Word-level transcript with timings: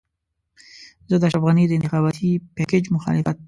زه 1.09 1.15
د 1.17 1.23
اشرف 1.27 1.43
غني 1.47 1.63
د 1.67 1.73
انتخاباتي 1.77 2.29
پېکج 2.55 2.83
مخالفت. 2.95 3.37